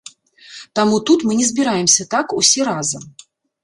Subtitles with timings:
[0.79, 3.03] Таму тут мы не збіраемся так, усе разам.